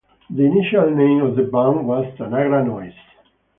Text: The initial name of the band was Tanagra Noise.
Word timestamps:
The 0.31 0.43
initial 0.43 0.89
name 0.89 1.21
of 1.21 1.35
the 1.35 1.43
band 1.43 1.87
was 1.87 2.05
Tanagra 2.17 2.65
Noise. 2.65 2.93